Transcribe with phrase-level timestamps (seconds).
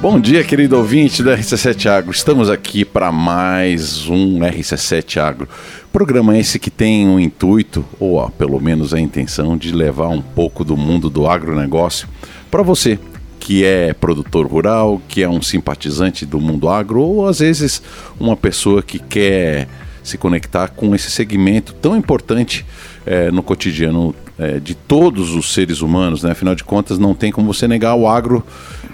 [0.00, 2.10] Bom dia, querido ouvinte da RC7 Agro.
[2.10, 5.46] Estamos aqui para mais um RC7 Agro.
[5.92, 10.08] Programa esse que tem o um intuito, ou ó, pelo menos a intenção, de levar
[10.08, 12.08] um pouco do mundo do agronegócio
[12.50, 12.98] para você
[13.38, 17.82] que é produtor rural, que é um simpatizante do mundo agro, ou às vezes
[18.18, 19.68] uma pessoa que quer
[20.02, 22.64] se conectar com esse segmento tão importante
[23.04, 26.30] é, no cotidiano é, de todos os seres humanos, né?
[26.32, 28.44] Afinal de contas, não tem como você negar o agro,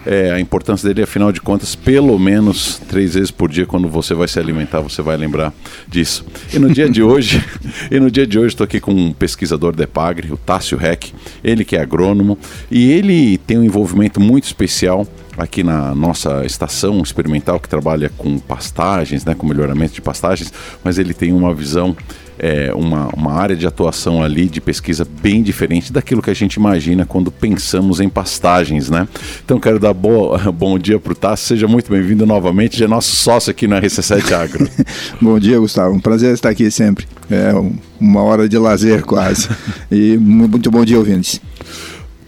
[0.06, 4.14] é, a importância dele, afinal de contas, pelo menos três vezes por dia, quando você
[4.14, 5.52] vai se alimentar, você vai lembrar
[5.88, 6.24] disso.
[6.52, 7.44] E no dia de hoje,
[7.90, 11.12] e no dia de hoje estou aqui com um pesquisador da Epagre, o Tássio Reck,
[11.42, 12.38] ele que é agrônomo,
[12.70, 15.06] e ele tem um envolvimento muito especial
[15.36, 20.52] aqui na nossa estação experimental que trabalha com pastagens, né, com melhoramento de pastagens,
[20.82, 21.94] mas ele tem uma visão
[22.38, 26.54] é, uma, uma área de atuação ali de pesquisa bem diferente daquilo que a gente
[26.54, 29.08] imagina quando pensamos em pastagens, né?
[29.44, 32.88] Então quero dar bo bom dia para o Tassi, seja muito bem-vindo novamente, já é
[32.88, 34.68] nosso sócio aqui na RC7 Agro.
[35.20, 37.52] bom dia, Gustavo, um prazer estar aqui sempre, é
[37.98, 39.48] uma hora de lazer quase,
[39.90, 41.40] e muito bom dia, ouvintes.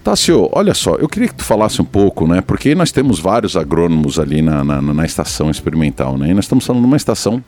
[0.02, 2.40] Tássio, olha só, eu queria que tu falasse um pouco, né?
[2.40, 6.30] Porque nós temos vários agrônomos ali na, na, na estação experimental, né?
[6.30, 7.42] E nós estamos falando de uma estação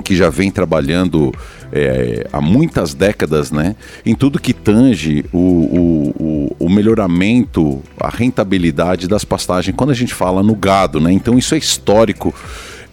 [0.00, 1.32] que já vem trabalhando
[1.72, 9.06] é, há muitas décadas, né, em tudo que tange o, o, o, melhoramento, a rentabilidade
[9.06, 12.34] das pastagens, quando a gente fala no gado, né, então isso é histórico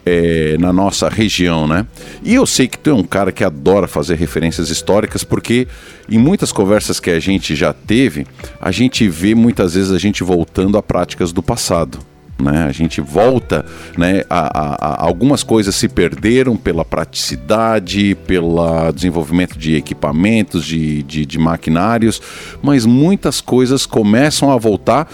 [0.07, 1.85] é, na nossa região, né?
[2.23, 5.67] E eu sei que tu é um cara que adora fazer referências históricas, porque
[6.09, 8.25] em muitas conversas que a gente já teve,
[8.61, 11.99] a gente vê muitas vezes a gente voltando a práticas do passado.
[12.39, 12.65] Né?
[12.65, 13.65] A gente volta,
[13.97, 14.23] né?
[14.29, 21.25] A, a, a, algumas coisas se perderam pela praticidade, pelo desenvolvimento de equipamentos, de, de,
[21.25, 22.21] de maquinários,
[22.61, 25.07] mas muitas coisas começam a voltar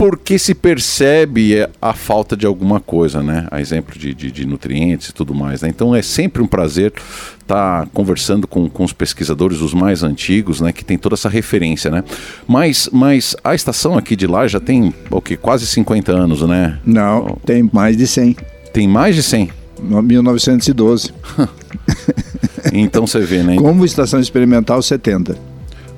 [0.00, 3.46] porque se percebe a falta de alguma coisa, né?
[3.50, 5.60] A exemplo de, de, de nutrientes e tudo mais.
[5.60, 5.68] Né?
[5.68, 6.94] Então é sempre um prazer
[7.38, 10.72] estar tá conversando com, com os pesquisadores, os mais antigos, né?
[10.72, 12.02] Que tem toda essa referência, né?
[12.48, 16.78] Mas, mas a estação aqui de lá já tem o que quase 50 anos, né?
[16.82, 18.38] Não, tem mais de 100.
[18.72, 19.50] Tem mais de 100?
[19.82, 21.12] 1912.
[22.72, 23.56] então você vê, né?
[23.56, 25.49] Como estação experimental 70.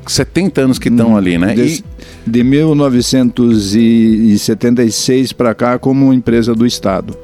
[0.06, 1.54] 70 anos que estão hum, ali, né?
[1.54, 1.82] De, e...
[2.26, 7.16] de 1976 para cá como empresa do Estado.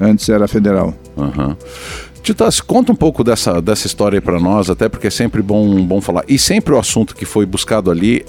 [0.00, 0.94] Antes era federal.
[1.16, 1.56] Uhum.
[2.22, 6.00] Titas, conta um pouco dessa, dessa história para nós, até porque é sempre bom, bom
[6.00, 6.24] falar.
[6.28, 8.24] E sempre o assunto que foi buscado ali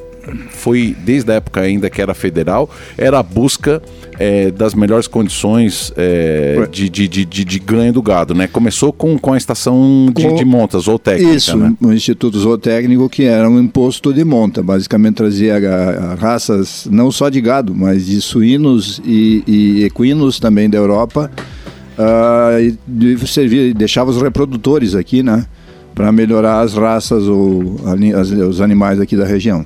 [0.49, 3.81] foi desde a época ainda que era federal, era a busca
[4.17, 8.47] é, das melhores condições é, de, de, de, de, ganho do gado, né?
[8.47, 11.73] Começou com, com a estação de, com, de monta, zootécnica, Isso, né?
[11.81, 15.55] o Instituto Zootécnico, que era um imposto de monta, basicamente trazia
[16.19, 21.31] raças não só de gado, mas de suínos e, e equinos também da Europa,
[21.97, 25.45] uh, e servia, deixava os reprodutores aqui, né?
[25.95, 27.77] Para melhorar as raças ou
[28.15, 29.65] as, os animais aqui da região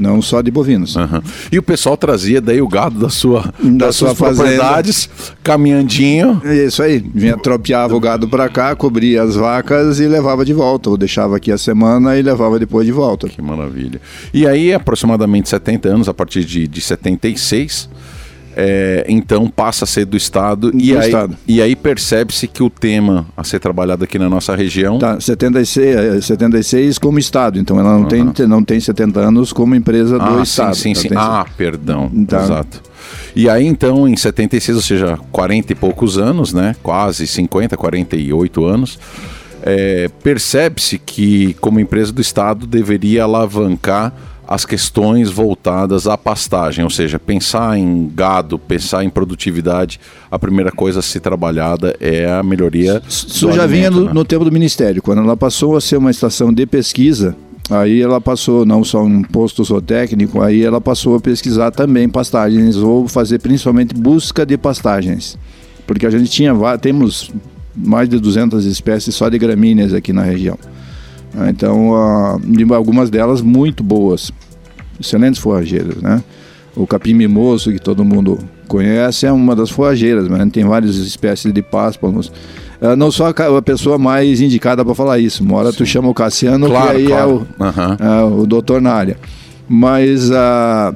[0.00, 0.96] não só de bovinos.
[0.96, 1.22] Uhum.
[1.52, 5.08] E o pessoal trazia daí o gado da sua, da das sua suas propriedades,
[5.42, 6.40] caminhandinho.
[6.66, 10.90] Isso aí, vinha tropeava o gado para cá, cobria as vacas e levava de volta,
[10.90, 13.28] ou deixava aqui a semana e levava depois de volta.
[13.28, 14.00] Que maravilha.
[14.32, 17.88] E aí, aproximadamente 70 anos, a partir de, de 76,
[18.56, 21.36] é, então passa a ser do Estado, do e, aí, estado.
[21.46, 24.98] e aí percebe-se que o tema a ser trabalhado aqui na nossa região.
[24.98, 28.32] Tá, 76, 76 é, como Estado, então ela não, uhum.
[28.32, 30.74] tem, não tem 70 anos como empresa do ah, Estado.
[30.74, 31.14] Sim, sim, sim.
[31.16, 32.10] Ah, perdão.
[32.26, 32.42] Tá.
[32.42, 32.82] Exato.
[33.34, 36.74] E aí então, em 76, ou seja, 40 e poucos anos, né?
[36.82, 38.98] Quase 50, 48 anos.
[39.62, 44.12] É, percebe-se que, como empresa do Estado, deveria alavancar
[44.50, 50.72] as questões voltadas à pastagem, ou seja, pensar em gado, pensar em produtividade, a primeira
[50.72, 53.00] coisa a ser trabalhada é a melhoria.
[53.08, 54.12] Isso já vinha no, né?
[54.12, 57.36] no tempo do Ministério, quando ela passou a ser uma estação de pesquisa,
[57.70, 62.74] Aí ela passou não só um posto zootécnico, aí ela passou a pesquisar também pastagens
[62.74, 65.38] ou fazer principalmente busca de pastagens.
[65.86, 67.30] Porque a gente tinha temos
[67.76, 70.58] mais de 200 espécies só de gramíneas aqui na região.
[71.48, 74.32] Então, uh, algumas delas muito boas,
[75.00, 76.22] excelentes forrageiras, né?
[76.76, 78.38] O capim mimoso, que todo mundo
[78.68, 82.28] conhece, é uma das forrageiras, mas tem várias espécies de pásparos.
[82.80, 85.42] Uh, não sou a pessoa mais indicada para falar isso.
[85.42, 85.78] Uma hora Sim.
[85.78, 87.46] tu chama o Cassiano, claro, que aí claro.
[87.58, 88.38] é, o, uhum.
[88.38, 89.16] uh, o doutor na área.
[89.68, 90.94] Mas uh,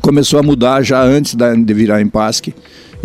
[0.00, 2.54] começou a mudar já antes da, de virar em Pasque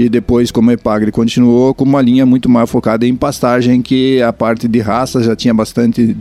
[0.06, 4.22] e depois, como a Epagre continuou, com uma linha muito mais focada em pastagem, que
[4.22, 6.16] a parte de raças já tinha bastante.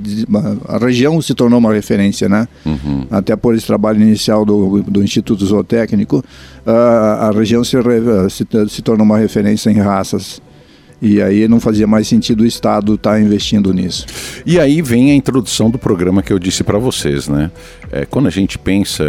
[0.69, 2.47] A região se tornou uma referência, né?
[2.65, 3.07] Uhum.
[3.11, 6.23] Até por esse trabalho inicial do, do Instituto Zootécnico,
[6.67, 7.77] a, a região se,
[8.29, 10.41] se, se tornou uma referência em raças
[11.01, 14.07] e aí não fazia mais sentido o Estado estar tá investindo nisso.
[14.45, 17.51] E aí vem a introdução do programa que eu disse para vocês, né?
[17.91, 19.05] É, quando a gente pensa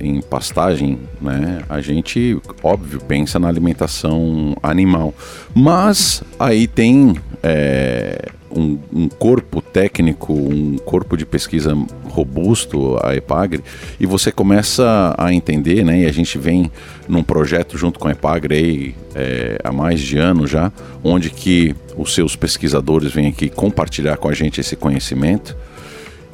[0.00, 5.14] em pastagem, né, a gente, óbvio, pensa na alimentação animal.
[5.54, 11.76] Mas aí tem é, um, um, corpo técnico, um corpo de pesquisa
[12.08, 13.62] robusto, a EPAGRE,
[13.98, 16.70] e você começa a entender, né, e a gente vem
[17.08, 20.72] num projeto junto com a EPAGRE aí, é, há mais de ano já,
[21.02, 25.56] onde que os seus pesquisadores vêm aqui compartilhar com a gente esse conhecimento,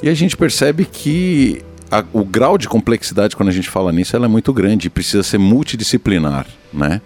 [0.02, 4.16] e a gente percebe que a, o grau de complexidade quando a gente fala nisso
[4.16, 7.00] é muito grande precisa ser multidisciplinar, né?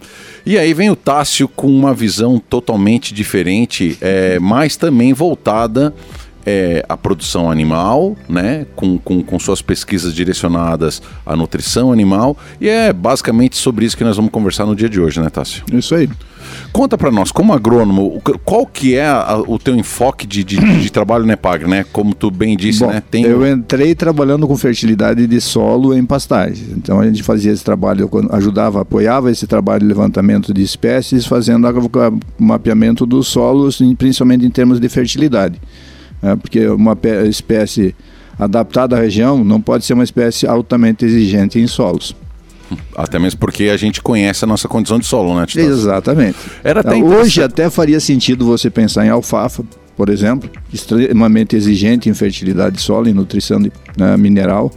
[0.45, 5.95] E aí vem o Tássio com uma visão totalmente diferente, é, mas também voltada
[6.45, 8.67] é, à produção animal, né?
[8.77, 12.37] Com, com, com suas pesquisas direcionadas à nutrição animal.
[12.61, 15.65] E é basicamente sobre isso que nós vamos conversar no dia de hoje, né, Tássio?
[15.73, 16.09] Isso aí.
[16.75, 20.91] Conta para nós, como agrônomo, qual que é a, o teu enfoque de, de, de
[20.91, 21.85] trabalho na EPAG, né?
[21.93, 23.01] Como tu bem disse, Bom, né?
[23.01, 23.23] Tem...
[23.23, 26.69] Eu entrei trabalhando com fertilidade de solo em pastagens.
[26.77, 31.65] Então a gente fazia esse trabalho, ajudava, apoiava esse trabalho de levantamento de espécies, fazendo
[31.69, 35.61] o mapeamento dos solos, principalmente em termos de fertilidade.
[36.21, 36.99] É, porque uma
[37.29, 37.95] espécie
[38.37, 42.17] adaptada à região não pode ser uma espécie altamente exigente em solos.
[42.97, 45.61] Até mesmo porque a gente conhece a nossa condição de solo, né, Tito?
[45.65, 46.39] Exatamente.
[46.63, 49.65] Era até Hoje até faria sentido você pensar em alfafa,
[49.97, 54.73] por exemplo, extremamente exigente em fertilidade de solo, em nutrição de, né, mineral,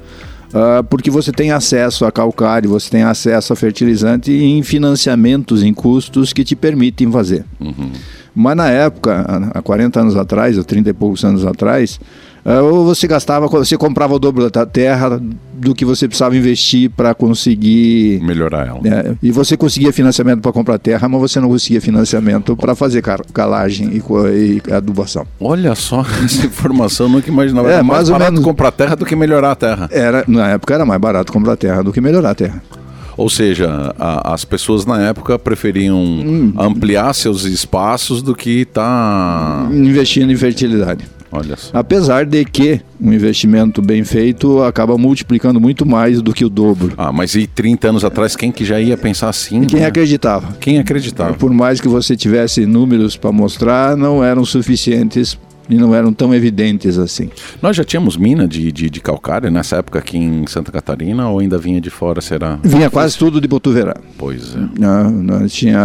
[0.50, 5.63] uh, porque você tem acesso a calcário, você tem acesso a fertilizante e em financiamentos,
[5.63, 7.45] em custos que te permitem fazer.
[7.60, 7.92] Uhum.
[8.39, 12.00] Mas na época, há 40 anos atrás, ou 30 e poucos anos atrás,
[12.45, 15.19] é, ou você gastava, você comprava o dobro da terra
[15.56, 18.80] do que você precisava investir para conseguir melhorar ela.
[18.86, 23.01] É, e você conseguia financiamento para comprar terra, mas você não conseguia financiamento para fazer
[23.34, 25.25] calagem e, e, adubação.
[25.39, 27.69] Olha só essa informação, nunca imaginava.
[27.69, 29.89] É, era mais, mais barato menos, comprar terra do que melhorar a terra.
[29.92, 32.62] Era, na época era mais barato comprar terra do que melhorar a terra.
[33.17, 36.53] Ou seja, a, as pessoas na época preferiam hum.
[36.57, 39.69] ampliar seus espaços do que estar tá...
[39.73, 41.17] investindo em fertilidade.
[41.31, 41.77] Olha só.
[41.77, 46.93] Apesar de que um investimento bem feito acaba multiplicando muito mais do que o dobro.
[46.97, 49.65] Ah, mas e 30 anos atrás, quem que já ia pensar assim?
[49.65, 49.85] Quem né?
[49.85, 50.55] acreditava.
[50.59, 51.33] Quem acreditava.
[51.33, 55.37] Por mais que você tivesse números para mostrar, não eram suficientes
[55.69, 57.29] e não eram tão evidentes assim.
[57.61, 61.39] Nós já tínhamos mina de, de, de, calcário nessa época aqui em Santa Catarina ou
[61.39, 62.59] ainda vinha de fora, será?
[62.63, 63.95] Vinha quase tudo de Botuverá.
[64.17, 64.59] Pois é.
[64.79, 65.79] Não, tinha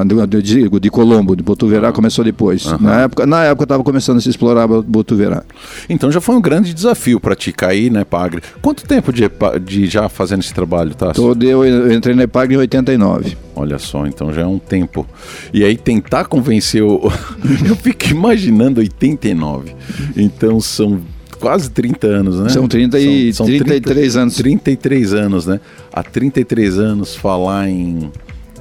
[0.00, 2.66] a, de, de Colombo, de Botuverá começou depois.
[2.80, 5.42] Na época na época estava começando a se explorar Botuverá.
[5.88, 8.42] Então já foi um grande desafio para ti cair na Epagre.
[8.62, 9.30] Quanto tempo de,
[9.64, 11.12] de já fazendo esse trabalho, tá?
[11.12, 13.47] Todo eu, eu entrei na Epagre em 89.
[13.58, 15.06] Olha só, então já é um tempo.
[15.52, 17.10] E aí tentar convencer o...
[17.66, 19.74] eu fico imaginando 89.
[20.16, 21.00] Então são
[21.40, 22.48] quase 30 anos, né?
[22.50, 24.34] São 30 e são, são 33 30, anos.
[24.36, 25.60] 33 anos, né?
[25.92, 28.10] Há 33 anos falar em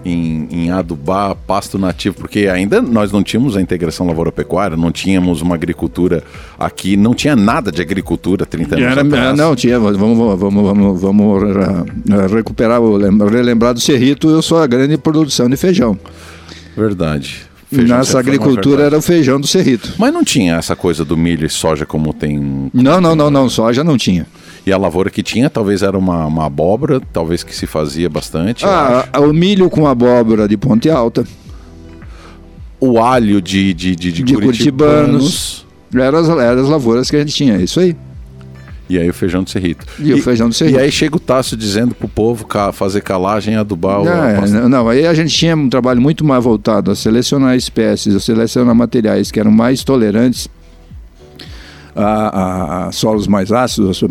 [0.06, 5.42] em, em, adubar pasto nativo, porque ainda nós não tínhamos a integração lavoura-pecuária, não tínhamos
[5.42, 6.24] uma agricultura
[6.58, 9.38] aqui, não tinha nada de agricultura 30 anos Era, atrás.
[9.38, 12.80] Não, tinha, vamos, vamos, vamos, vamos recuperar,
[13.30, 15.98] relembrar do Cerrito, eu sou a grande produção de feijão.
[16.76, 17.48] Verdade.
[17.70, 19.94] Feijão Nossa agricultura era o feijão do Cerrito.
[19.98, 22.70] Mas não tinha essa coisa do milho e soja como tem.
[22.74, 23.50] Não, não, não, não.
[23.50, 24.26] Soja não tinha.
[24.68, 28.66] E a lavoura que tinha, talvez era uma, uma abóbora, talvez que se fazia bastante.
[28.66, 31.26] Ah, o milho com abóbora de Ponte Alta.
[32.78, 35.66] O alho de, de, de, de, de curitibanos.
[35.96, 37.96] Eram as, eram as lavouras que a gente tinha, é isso aí.
[38.90, 39.86] E aí o feijão do Cerrito.
[40.00, 40.78] E, e, o feijão do Cerrito.
[40.78, 44.04] E aí chega o Tássio dizendo pro povo fazer calagem, adubar o...
[44.04, 48.20] Não, não, aí a gente tinha um trabalho muito mais voltado a selecionar espécies, a
[48.20, 50.50] selecionar materiais que eram mais tolerantes
[52.04, 54.04] a, a, solos mais ácidos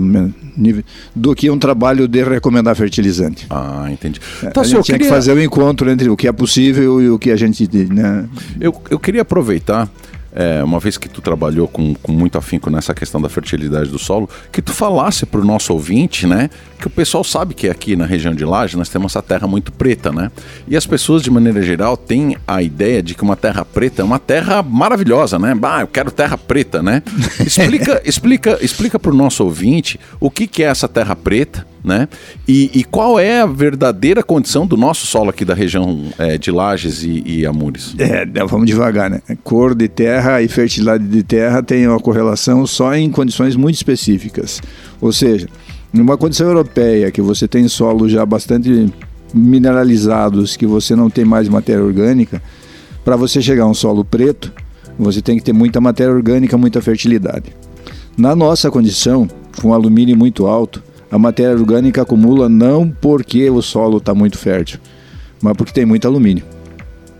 [1.15, 3.47] do que um trabalho de recomendar fertilizante.
[3.51, 4.21] Ah, entendi.
[4.43, 5.11] É, tá, a gente tinha queria...
[5.11, 7.69] que fazer o um encontro entre o que é possível e o que a gente...
[7.87, 8.27] Né?
[8.61, 9.89] Eu, eu queria aproveitar
[10.37, 13.99] é, uma vez que tu trabalhou com, com muito afinco nessa questão da fertilidade do
[13.99, 16.51] solo, que tu falasse para o nosso ouvinte, né?
[16.79, 19.73] Que o pessoal sabe que aqui na região de Laje nós temos essa terra muito
[19.73, 20.31] preta, né?
[20.69, 24.05] E as pessoas, de maneira geral, têm a ideia de que uma terra preta é
[24.05, 25.55] uma terra maravilhosa, né?
[25.55, 27.03] Bah, eu quero terra preta, né?
[27.41, 32.09] Explica, explica, explica para o nosso ouvinte o que, que é essa terra preta, né?
[32.49, 36.51] E, e, qual é a verdadeira condição do nosso solo aqui da região é, de
[36.51, 37.95] Lages e, e Amures?
[37.97, 39.23] É, vamos devagar, né?
[39.45, 44.61] Cor de terra e fertilidade de terra tem uma correlação só em condições muito específicas.
[45.01, 45.47] Ou seja,
[45.93, 48.93] numa condição europeia que você tem solos já bastante
[49.33, 52.43] mineralizados, que você não tem mais matéria orgânica,
[53.05, 54.53] para você chegar a um solo preto,
[54.99, 57.55] você tem que ter muita matéria orgânica, muita fertilidade.
[58.19, 59.29] Na nossa condição,
[59.63, 64.79] com alumínio muito alto, a matéria orgânica acumula não porque o solo está muito fértil,
[65.41, 66.45] mas porque tem muito alumínio.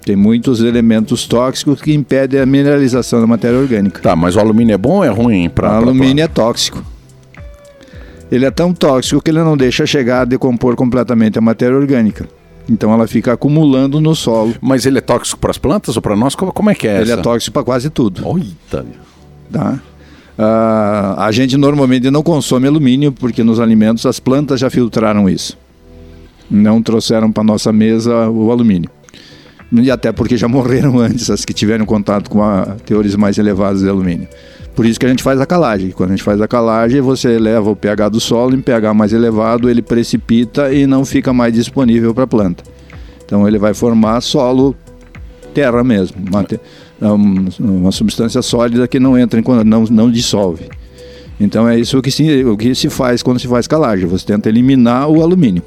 [0.05, 4.01] Tem muitos elementos tóxicos que impedem a mineralização da matéria orgânica.
[4.01, 5.49] Tá, mas o alumínio é bom ou é ruim?
[5.49, 6.81] Pra, o alumínio é tóxico.
[8.31, 12.29] Ele é tão tóxico que ele não deixa chegar a decompor completamente a matéria orgânica.
[12.69, 14.55] Então ela fica acumulando no solo.
[14.61, 16.35] Mas ele é tóxico para as plantas ou para nós?
[16.35, 17.21] Como é que é Ele é essa?
[17.21, 18.23] é tóxico para quase tudo.
[18.39, 18.85] Eita.
[19.53, 19.81] Tá?
[20.39, 25.57] Uh, a gente normalmente não consome alumínio porque nos alimentos as plantas já filtraram isso.
[26.51, 28.91] Não trouxeram para nossa mesa o alumínio.
[29.73, 33.83] E até porque já morreram antes as que tiveram contato com a, teores mais elevados
[33.83, 34.29] de alumínio.
[34.75, 35.91] Por isso que a gente faz a calagem.
[35.91, 39.15] Quando a gente faz a calagem, você eleva o pH do solo, em pH mais
[39.15, 42.63] elevado ele precipita e não fica mais disponível para a planta.
[43.25, 44.77] Então ele vai formar solo
[45.55, 46.47] terra mesmo, uma,
[47.01, 50.69] uma substância sólida que não entra, em, não, não dissolve.
[51.39, 54.07] Então é isso que se, o que se faz quando se faz calagem.
[54.07, 55.63] Você tenta eliminar o alumínio.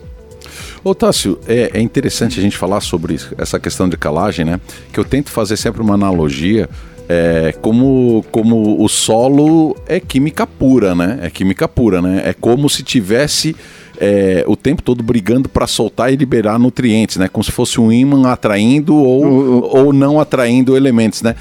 [0.84, 4.60] Ô Tássio, é, é, interessante a gente falar sobre essa questão de calagem, né?
[4.92, 6.70] Que eu tento fazer sempre uma analogia
[7.08, 11.20] é, como, como o solo é química pura, né?
[11.22, 12.22] É química pura, né?
[12.24, 13.56] É como se tivesse
[14.00, 17.28] é, o tempo todo brigando para soltar e liberar nutrientes, né?
[17.28, 19.78] Como se fosse um ímã atraindo ou, o, o...
[19.78, 21.36] ou não atraindo elementos, né?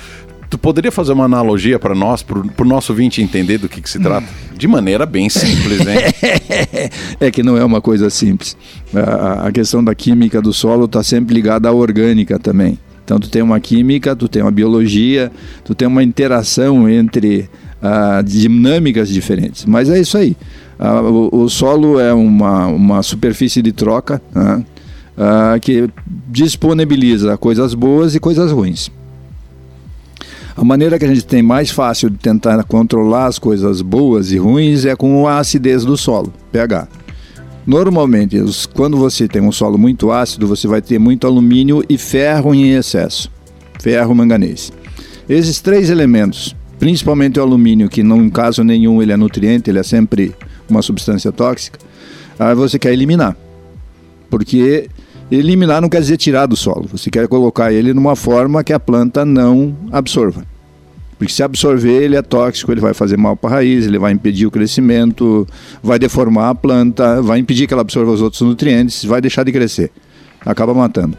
[0.51, 3.91] Tu poderia fazer uma analogia para nós, para o nosso ouvinte entender do que, que
[3.91, 4.27] se trata?
[4.57, 5.97] De maneira bem simples, né?
[7.21, 8.57] é que não é uma coisa simples.
[8.95, 12.79] A, a questão da química do solo está sempre ligada à orgânica também.
[13.05, 15.31] Então tu tem uma química, tu tem uma biologia,
[15.65, 17.49] tu tem uma interação entre
[17.83, 19.67] uh, dinâmicas diferentes.
[19.67, 20.35] Mas é isso aí.
[20.79, 25.91] Uh, o, o, solo é uma, uma superfície de troca uh, que
[26.29, 28.91] disponibiliza coisas boas e coisas ruins.
[30.57, 34.39] A maneira que a gente tem mais fácil de tentar controlar as coisas boas e
[34.39, 36.89] ruins é com a acidez do solo, pH.
[37.65, 38.43] Normalmente,
[38.75, 42.73] quando você tem um solo muito ácido, você vai ter muito alumínio e ferro em
[42.73, 43.31] excesso.
[43.79, 44.73] Ferro, manganês.
[45.29, 49.79] Esses três elementos, principalmente o alumínio, que não em caso nenhum ele é nutriente, ele
[49.79, 50.35] é sempre
[50.69, 51.79] uma substância tóxica,
[52.39, 53.37] aí você quer eliminar.
[54.31, 54.89] Porque
[55.31, 58.81] eliminar não quer dizer tirar do solo, você quer colocar ele numa forma que a
[58.81, 60.45] planta não absorva.
[61.19, 64.13] Porque se absorver, ele é tóxico, ele vai fazer mal para a raiz, ele vai
[64.13, 65.47] impedir o crescimento,
[65.83, 69.51] vai deformar a planta, vai impedir que ela absorva os outros nutrientes, vai deixar de
[69.51, 69.91] crescer.
[70.47, 71.19] Acaba matando.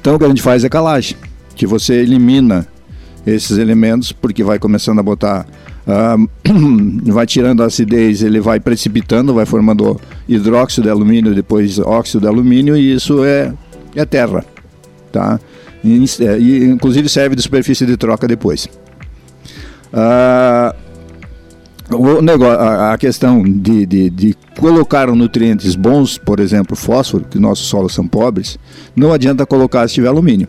[0.00, 1.16] Então o que a gente faz é calagem,
[1.54, 2.66] que você elimina
[3.24, 5.46] esses elementos, porque vai começando a botar.
[5.86, 6.28] Uh,
[7.12, 12.26] vai tirando a acidez, ele vai precipitando, vai formando hidróxido de alumínio, depois óxido de
[12.26, 13.52] alumínio, e isso é,
[13.94, 14.44] é terra.
[15.12, 15.38] Tá?
[15.84, 18.68] É, e, inclusive serve de superfície de troca depois.
[19.92, 20.74] Ah,
[21.90, 27.38] o negócio, a, a questão de, de, de, colocar nutrientes bons, por exemplo, fósforo, que
[27.38, 28.58] nossos solos são pobres,
[28.96, 30.48] não adianta colocar se tiver alumínio.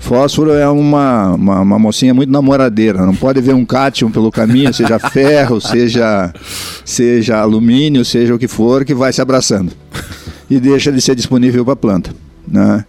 [0.00, 4.72] Fósforo é uma, uma, uma, mocinha muito namoradeira, não pode ver um cátion pelo caminho,
[4.72, 6.32] seja ferro, seja,
[6.84, 9.72] seja alumínio, seja o que for, que vai se abraçando.
[10.48, 12.10] E deixa de ser disponível para a planta.
[12.46, 12.84] Né?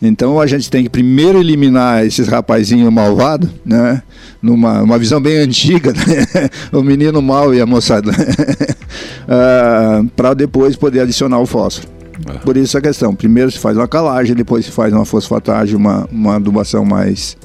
[0.00, 4.02] Então a gente tem que primeiro eliminar esses rapazinhos malvados, né?
[4.42, 6.48] Numa uma visão bem antiga, né?
[6.76, 8.14] o menino mal e a moçada, uh,
[9.28, 12.01] ah, para depois poder adicionar o fósforo.
[12.26, 12.38] É.
[12.38, 16.08] Por isso a questão, primeiro se faz uma calagem, depois se faz uma fosfatagem, uma,
[16.10, 17.36] uma adubação mais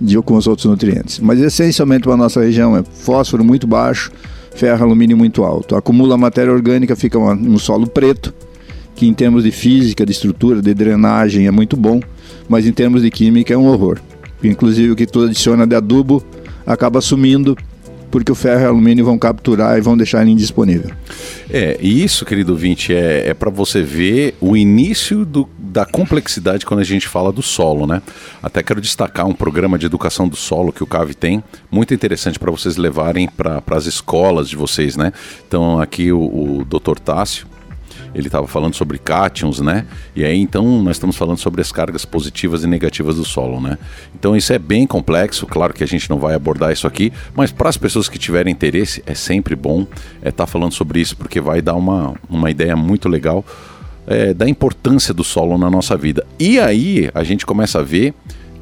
[0.00, 1.20] de, os outros nutrientes.
[1.20, 4.10] Mas essencialmente para a nossa região é fósforo muito baixo,
[4.54, 5.76] ferro, alumínio muito alto.
[5.76, 8.34] Acumula matéria orgânica, fica um solo preto,
[8.94, 12.00] que em termos de física, de estrutura, de drenagem é muito bom,
[12.48, 13.98] mas em termos de química é um horror.
[14.42, 16.22] Inclusive o que tu adiciona de adubo
[16.66, 17.56] acaba sumindo
[18.12, 20.90] porque o ferro e o alumínio vão capturar e vão deixar ele indisponível.
[21.50, 26.66] É, e isso, querido Vinte, é, é para você ver o início do, da complexidade
[26.66, 28.02] quando a gente fala do solo, né?
[28.42, 32.38] Até quero destacar um programa de educação do solo que o CAV tem, muito interessante
[32.38, 35.10] para vocês levarem para as escolas de vocês, né?
[35.48, 36.98] Então, aqui o, o Dr.
[37.02, 37.46] Tássio,
[38.14, 39.86] ele estava falando sobre cátions, né?
[40.14, 43.78] E aí então nós estamos falando sobre as cargas positivas e negativas do solo, né?
[44.14, 47.50] Então isso é bem complexo, claro que a gente não vai abordar isso aqui, mas
[47.50, 51.16] para as pessoas que tiverem interesse, é sempre bom estar é, tá falando sobre isso,
[51.16, 53.44] porque vai dar uma, uma ideia muito legal
[54.06, 56.26] é, da importância do solo na nossa vida.
[56.38, 58.14] E aí a gente começa a ver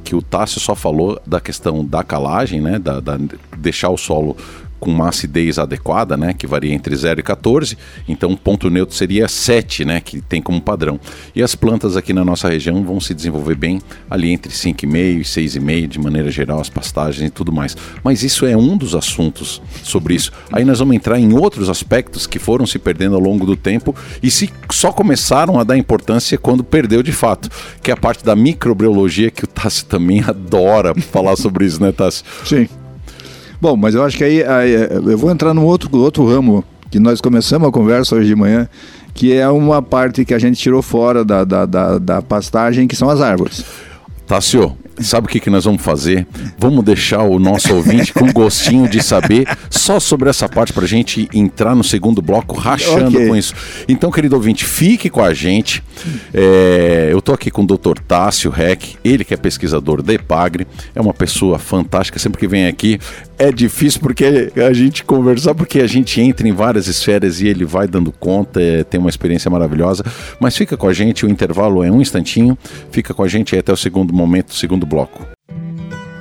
[0.04, 3.18] que o Tássio só falou da questão da calagem, né, da, da
[3.56, 4.36] deixar o solo
[4.80, 7.76] com uma acidez adequada, né, que varia entre 0 e 14,
[8.08, 10.98] então o ponto neutro seria 7, né, que tem como padrão.
[11.36, 15.20] E as plantas aqui na nossa região vão se desenvolver bem ali entre 5,5 e
[15.20, 17.76] 6,5, de maneira geral, as pastagens e tudo mais.
[18.02, 20.32] Mas isso é um dos assuntos sobre isso.
[20.50, 23.94] Aí nós vamos entrar em outros aspectos que foram se perdendo ao longo do tempo
[24.22, 27.50] e se só começaram a dar importância quando perdeu de fato,
[27.82, 31.92] que é a parte da microbiologia que o Tassi também adora falar sobre isso, né,
[31.92, 32.24] Tassi?
[32.44, 32.79] Sim.
[33.60, 36.98] Bom, mas eu acho que aí, aí eu vou entrar num outro, outro ramo que
[36.98, 38.68] nós começamos a conversa hoje de manhã,
[39.14, 42.96] que é uma parte que a gente tirou fora da, da, da, da pastagem, que
[42.96, 43.64] são as árvores.
[44.26, 46.24] Tássio, sabe o que, que nós vamos fazer?
[46.56, 50.88] Vamos deixar o nosso ouvinte com gostinho de saber só sobre essa parte para a
[50.88, 53.28] gente entrar no segundo bloco rachando okay.
[53.28, 53.54] com isso.
[53.88, 55.82] Então, querido ouvinte, fique com a gente.
[56.32, 57.98] É, eu estou aqui com o Dr.
[58.06, 62.68] Tássio Reck, ele que é pesquisador da EPAGRE, é uma pessoa fantástica, sempre que vem
[62.68, 63.00] aqui
[63.40, 67.64] é difícil porque a gente conversar, porque a gente entra em várias esferas e ele
[67.64, 70.04] vai dando conta, é, tem uma experiência maravilhosa.
[70.38, 72.56] Mas fica com a gente, o intervalo é um instantinho,
[72.90, 75.26] fica com a gente até o segundo momento, segundo bloco.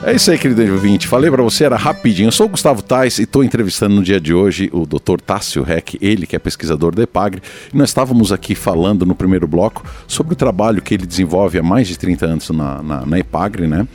[0.02, 1.10] É isso aí, querido ouvinte.
[1.10, 2.28] Falei para você, era rapidinho.
[2.28, 5.20] Eu sou o Gustavo Tais e estou entrevistando no dia de hoje o Dr.
[5.20, 7.42] Tássio Reck, ele que é pesquisador da EPAGRE.
[7.74, 11.64] E nós estávamos aqui falando no primeiro bloco sobre o trabalho que ele desenvolve há
[11.64, 13.86] mais de 30 anos na, na, na EPAGRE, né?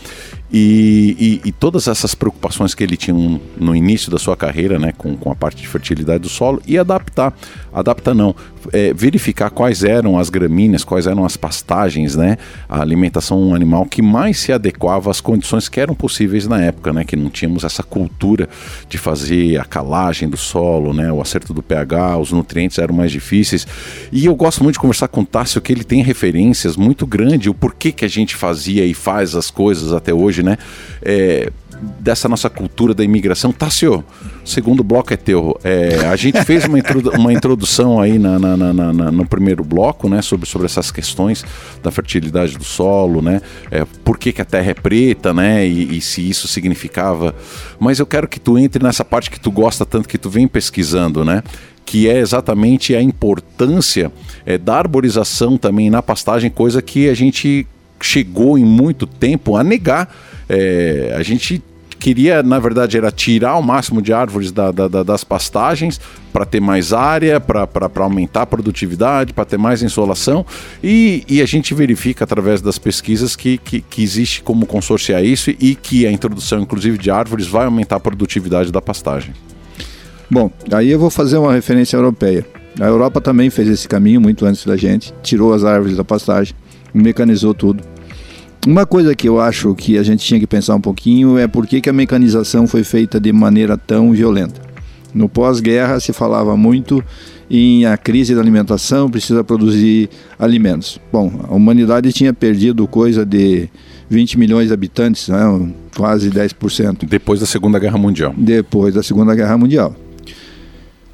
[0.56, 4.92] E, e, e, todas essas preocupações que ele tinha no início da sua carreira, né,
[4.96, 7.34] com, com a parte de fertilidade do solo, e adaptar,
[7.72, 8.36] adaptar não,
[8.72, 12.36] é, verificar quais eram as gramíneas, quais eram as pastagens, né,
[12.68, 17.04] a alimentação animal que mais se adequava às condições que eram possíveis na época, né,
[17.04, 18.48] que não tínhamos essa cultura
[18.88, 23.10] de fazer a calagem do solo, né, o acerto do pH, os nutrientes eram mais
[23.10, 23.66] difíceis.
[24.12, 27.48] E eu gosto muito de conversar com o Tássio, que ele tem referências muito grandes,
[27.48, 30.58] o porquê que a gente fazia e faz as coisas até hoje, né?
[31.02, 31.50] É,
[31.98, 33.52] dessa nossa cultura da imigração.
[33.52, 34.04] Tássio,
[34.44, 35.58] segundo bloco é teu.
[35.62, 40.08] É, a gente fez uma, introdu uma introdução aí na, na, na, no primeiro bloco,
[40.08, 41.44] né, sobre, sobre essas questões
[41.82, 45.98] da fertilidade do solo, né, é, por que, que a terra é preta, né, e,
[45.98, 47.34] e, se isso significava.
[47.78, 50.46] Mas eu quero que tu entre nessa parte que tu gosta tanto, que tu vem
[50.46, 51.42] pesquisando, né,
[51.84, 54.10] que é exatamente a importância
[54.46, 57.66] é, da arborização também na pastagem, coisa que a gente
[58.00, 60.14] chegou em muito tempo a negar.
[60.48, 61.62] É, a gente
[62.04, 65.98] queria, na verdade, era tirar o máximo de árvores da, da, das pastagens
[66.34, 70.44] para ter mais área, para aumentar a produtividade, para ter mais insolação.
[70.82, 75.50] E, e, a gente verifica através das pesquisas que, que, que, existe como consorciar isso
[75.50, 79.32] e que a introdução, inclusive, de árvores vai aumentar a produtividade da pastagem.
[80.30, 82.44] Bom, aí eu vou fazer uma referência europeia.
[82.80, 86.54] A Europa também fez esse caminho muito antes da gente, tirou as árvores da pastagem,
[86.92, 87.93] mecanizou tudo.
[88.66, 91.66] Uma coisa que eu acho que a gente tinha que pensar um pouquinho é por
[91.66, 94.58] que, que a mecanização foi feita de maneira tão violenta.
[95.12, 97.04] No pós-guerra se falava muito
[97.50, 100.98] em a crise da alimentação, precisa produzir alimentos.
[101.12, 103.68] Bom, a humanidade tinha perdido coisa de
[104.08, 105.68] 20 milhões de habitantes, né?
[105.94, 107.06] quase 10%.
[107.06, 108.34] Depois da Segunda Guerra Mundial.
[108.34, 109.94] Depois da Segunda Guerra Mundial.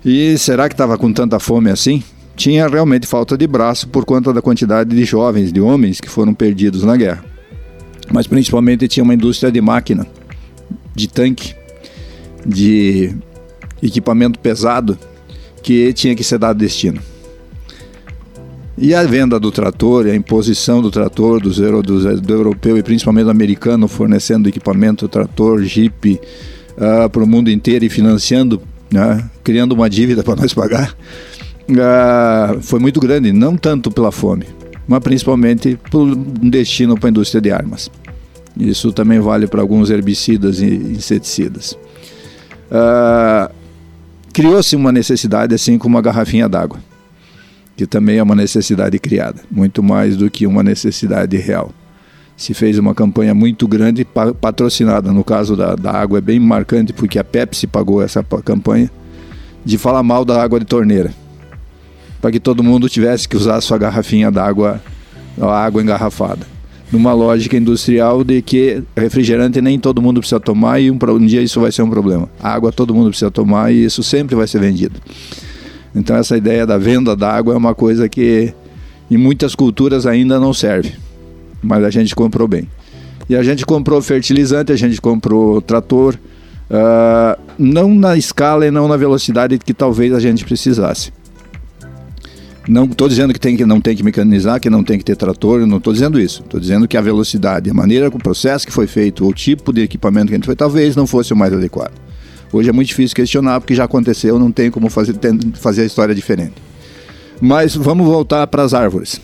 [0.04, 2.00] E será que estava com tanta fome assim?
[2.36, 6.32] Tinha realmente falta de braço por conta da quantidade de jovens, de homens que foram
[6.32, 7.30] perdidos na guerra
[8.12, 10.07] mas principalmente tinha uma indústria de máquina,
[10.94, 11.55] de tanque,
[12.44, 13.14] de
[13.83, 14.99] equipamento pesado
[15.62, 17.01] que tinha que ser dado destino.
[18.83, 22.83] E a venda do trator, a imposição do trator, dos euro, do, do europeu e
[22.83, 26.18] principalmente do americano fornecendo equipamento, trator, jeep
[26.79, 30.96] uh, para o mundo inteiro e financiando, né, criando uma dívida para nós pagar,
[31.68, 34.46] uh, foi muito grande, não tanto pela fome,
[34.88, 37.90] mas principalmente por um destino para a indústria de armas.
[38.61, 41.79] Isso também vale para alguns herbicidas e inseticidas.
[42.70, 43.51] Uh,
[44.33, 46.79] Criou-se uma necessidade, assim como uma garrafinha d'água,
[47.75, 51.73] que também é uma necessidade criada, muito mais do que uma necessidade real.
[52.37, 54.07] Se fez uma campanha muito grande,
[54.40, 55.12] patrocinada.
[55.12, 58.90] No caso da, da água, é bem marcante, porque a Pepsi pagou essa campanha,
[59.64, 61.12] de falar mal da água de torneira,
[62.20, 64.81] para que todo mundo tivesse que usar a sua garrafinha d'água,
[65.40, 66.60] a água engarrafada
[66.92, 71.40] numa lógica industrial de que refrigerante nem todo mundo precisa tomar e um, um dia
[71.40, 72.29] isso vai ser um problema.
[72.42, 75.00] Água todo mundo precisa tomar e isso sempre vai ser vendido.
[75.94, 78.53] Então essa ideia da venda d'água é uma coisa que
[79.11, 80.92] em muitas culturas ainda não serve,
[81.62, 82.68] mas a gente comprou bem.
[83.29, 86.16] E a gente comprou fertilizante, a gente comprou trator,
[86.70, 91.12] uh, não na escala e não na velocidade que talvez a gente precisasse.
[92.70, 95.16] Não estou dizendo que, tem que não tem que mecanizar, que não tem que ter
[95.16, 96.40] trator, não estou dizendo isso.
[96.42, 99.80] Estou dizendo que a velocidade, a maneira, o processo que foi feito, o tipo de
[99.80, 101.90] equipamento que a gente foi, talvez não fosse o mais adequado.
[102.52, 105.16] Hoje é muito difícil questionar, porque já aconteceu, não tem como fazer,
[105.54, 106.54] fazer a história diferente.
[107.40, 109.20] Mas vamos voltar para as árvores.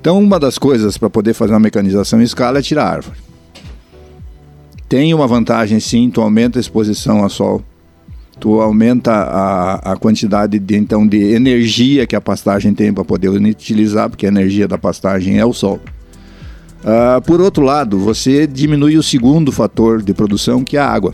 [0.00, 3.18] Então, uma das coisas para poder fazer uma mecanização em escala é tirar a árvore.
[4.88, 7.62] Tem uma vantagem sim, tu aumenta a exposição ao sol,
[8.40, 13.28] tu aumenta a, a quantidade de, então, de energia que a pastagem tem para poder
[13.28, 15.80] utilizar, porque a energia da pastagem é o sol.
[16.80, 21.12] Uh, por outro lado, você diminui o segundo fator de produção, que é a água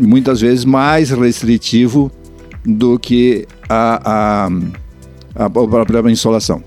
[0.00, 2.10] muitas vezes mais restritivo
[2.64, 4.48] do que a,
[5.34, 6.62] a, a própria insolação.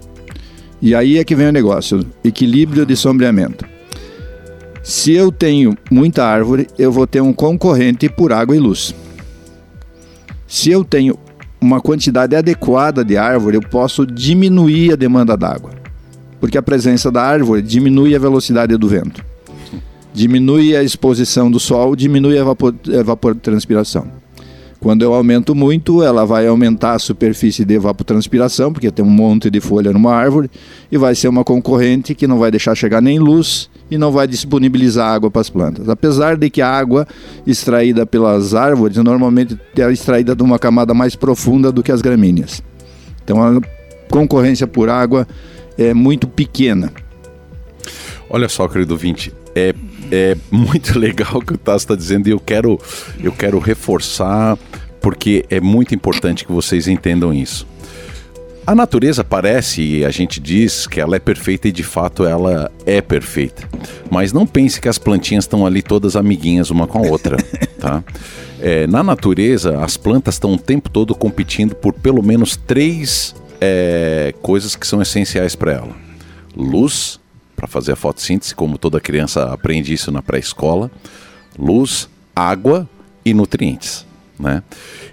[0.82, 3.66] E aí é que vem o negócio, equilíbrio de sombreamento.
[4.82, 8.96] Se eu tenho muita árvore, eu vou ter um concorrente por água e luz.
[10.50, 11.18] Se eu tenho
[11.62, 15.72] uma quantidade adequada de árvore, eu posso diminuir a demanda d'água,
[16.42, 19.30] porque a presença da árvore diminui a velocidade do vento
[20.14, 22.46] diminui a exposição do sol, diminui a
[23.00, 24.19] evapotranspiração.
[24.80, 29.50] Quando eu aumento muito, ela vai aumentar a superfície de evapotranspiração, porque tem um monte
[29.50, 30.50] de folha numa árvore,
[30.90, 34.26] e vai ser uma concorrente que não vai deixar chegar nem luz e não vai
[34.26, 35.90] disponibilizar água para as plantas.
[35.90, 37.06] Apesar de que a água
[37.46, 42.64] extraída pelas árvores normalmente é extraída de uma camada mais profunda do que as gramíneas.
[43.24, 43.60] Então a
[44.10, 45.28] concorrência por água
[45.78, 46.92] é muito pequena.
[48.30, 49.74] Olha só, querido vinte, é
[50.12, 52.80] é muito legal o que o Tassi está dizendo e eu quero,
[53.22, 54.58] eu quero reforçar
[55.02, 57.68] porque é muito importante que vocês entendam isso.
[58.70, 62.70] A natureza parece, e a gente diz que ela é perfeita e de fato ela
[62.86, 63.68] é perfeita.
[64.12, 67.38] Mas não pense que as plantinhas estão ali todas amiguinhas uma com a outra,
[67.80, 68.04] tá?
[68.62, 74.36] É, na natureza, as plantas estão o tempo todo competindo por pelo menos três é,
[74.42, 75.96] coisas que são essenciais para ela:
[76.56, 77.19] luz,
[77.60, 80.90] para fazer a fotossíntese, como toda criança aprende isso na pré-escola,
[81.58, 82.88] luz, água
[83.26, 84.06] e nutrientes.
[84.40, 84.64] Né?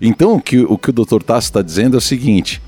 [0.01, 1.21] Então, o que o, que o Dr.
[1.25, 2.63] Tassi está dizendo é o seguinte: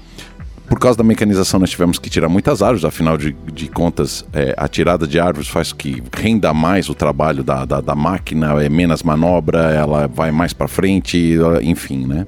[0.69, 4.53] por causa da mecanização, nós tivemos que tirar muitas árvores, afinal de, de contas, é,
[4.57, 8.69] a tirada de árvores faz que renda mais o trabalho da, da, da máquina, é
[8.69, 12.27] menos manobra, ela vai mais para frente, enfim, né?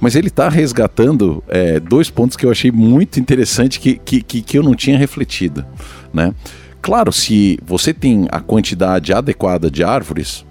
[0.00, 4.56] Mas ele está resgatando é, dois pontos que eu achei muito interessante que, que, que,
[4.56, 5.62] eu não tinha refletido,
[6.10, 6.34] né?
[6.82, 10.44] Claro, se você tem a quantidade adequada de árvores,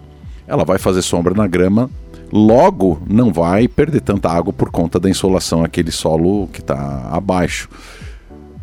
[0.47, 1.89] ela vai fazer sombra na grama,
[2.31, 7.69] logo não vai perder tanta água por conta da insolação, aquele solo que está abaixo.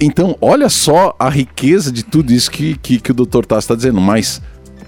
[0.01, 3.47] Então, olha só a riqueza de tudo isso que, que, que o Dr.
[3.47, 4.43] Tassi está dizendo, mas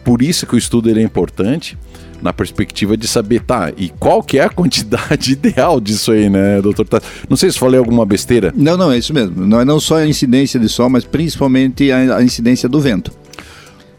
[0.05, 1.79] por isso que o estudo é importante,
[2.22, 6.61] na perspectiva de saber, tá, e qual que é a quantidade ideal disso aí, né,
[6.61, 6.87] doutor?
[7.28, 8.52] Não sei se falei alguma besteira.
[8.57, 9.46] Não, não, é isso mesmo.
[9.46, 13.12] Não é não só a incidência de sol, mas principalmente a, a incidência do vento.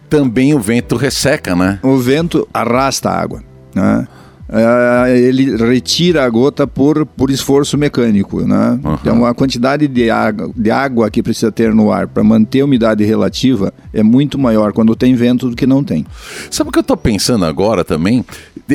[0.10, 1.79] Também o vento resseca, né?
[1.84, 3.43] O vento arrasta a água,
[3.75, 4.08] né?
[4.50, 8.42] Uh, ele retira a gota por, por esforço mecânico.
[8.42, 8.80] Né?
[8.84, 8.94] Uhum.
[8.96, 12.66] Então, a quantidade de água, de água que precisa ter no ar para manter a
[12.66, 16.04] umidade relativa é muito maior quando tem vento do que não tem.
[16.50, 18.26] Sabe o que eu estou pensando agora também?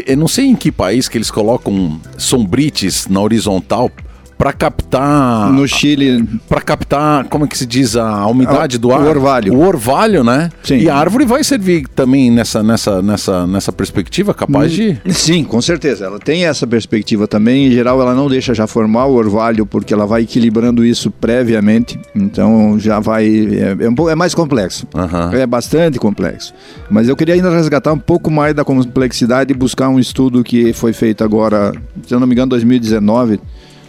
[0.07, 3.91] Eu não sei em que país que eles colocam sombrites na horizontal
[4.37, 6.25] para captar no Chile.
[6.49, 9.01] Para captar como é que se diz a umidade a, do ar?
[9.01, 9.55] o orvalho.
[9.55, 10.51] O orvalho né?
[10.63, 10.79] Sim.
[10.79, 14.35] e a árvore vai servir também nessa nessa nessa nessa perspectiva?
[14.35, 16.07] Capaz de sim com certeza.
[16.07, 17.69] Ela tem essa perspectiva também.
[17.69, 21.99] Em geral ela não deixa já formar o orvalho porque ela vai equilibrando isso previamente.
[22.15, 24.87] Então já vai é, é, um, é mais complexo.
[24.95, 25.39] Uhum.
[25.39, 26.53] é bastante complexo.
[26.91, 30.73] Mas eu queria ainda resgatar um pouco mais da complexidade e buscar um estudo que
[30.73, 31.73] foi feito agora
[32.07, 33.41] se eu não me engano 2019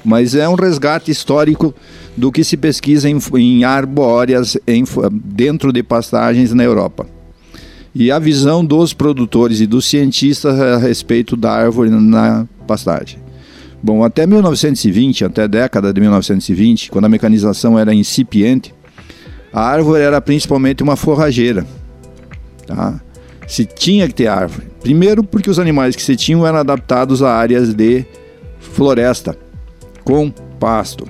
[0.05, 1.73] mas é um resgate histórico
[2.15, 7.07] do que se pesquisa em, em arbóreas em, dentro de pastagens na Europa.
[7.93, 13.19] E a visão dos produtores e dos cientistas a respeito da árvore na pastagem.
[13.81, 18.73] Bom, até 1920, até a década de 1920, quando a mecanização era incipiente,
[19.51, 21.65] a árvore era principalmente uma forrageira.
[22.67, 22.99] Tá?
[23.47, 24.67] Se tinha que ter árvore.
[24.81, 28.05] Primeiro, porque os animais que se tinham eram adaptados a áreas de
[28.59, 29.37] floresta
[30.05, 31.05] com pasto,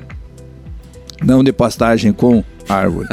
[1.24, 3.08] não de pastagem com árvore.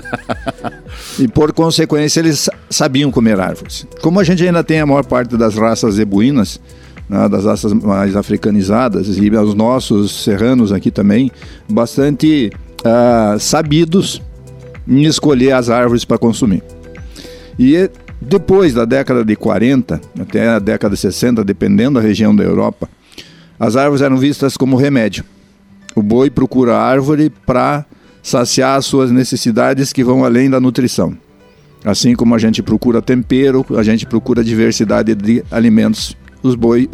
[1.19, 3.87] e por consequência eles sabiam comer árvores.
[4.01, 6.61] Como a gente ainda tem a maior parte das raças zebuínas,
[7.09, 11.31] né, das raças mais africanizadas e os nossos serranos aqui também,
[11.69, 14.23] bastante uh, sabidos
[14.89, 16.63] em escolher as árvores para consumir.
[17.59, 17.91] E
[18.21, 22.89] depois da década de 40 até a década de 60, dependendo da região da Europa,
[23.59, 25.25] as árvores eram vistas como remédio.
[25.95, 27.85] O boi procura a árvore para
[28.23, 31.17] saciar as suas necessidades que vão além da nutrição.
[31.85, 36.17] Assim como a gente procura tempero, a gente procura diversidade de alimentos.
[36.43, 36.89] Os, boi,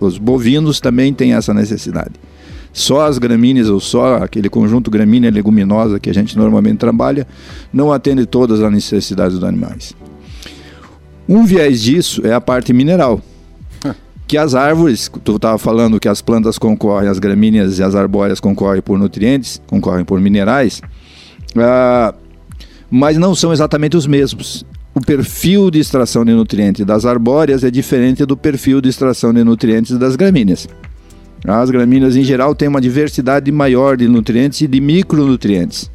[0.00, 2.12] os bovinos também têm essa necessidade.
[2.72, 7.26] Só as gramíneas ou só aquele conjunto gramínea leguminosa que a gente normalmente trabalha
[7.72, 9.94] não atende todas as necessidades dos animais.
[11.28, 13.22] Um viés disso é a parte mineral.
[14.26, 18.40] Que as árvores, tu estava falando que as plantas concorrem, as gramíneas e as arbóreas
[18.40, 20.80] concorrem por nutrientes, concorrem por minerais,
[21.54, 22.14] uh,
[22.90, 24.64] mas não são exatamente os mesmos.
[24.94, 29.42] O perfil de extração de nutrientes das arbóreas é diferente do perfil de extração de
[29.42, 30.68] nutrientes das gramíneas.
[31.44, 35.90] As gramíneas, em geral, têm uma diversidade maior de nutrientes e de micronutrientes.